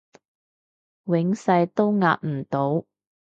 [1.03, 2.87] 永世都壓唔到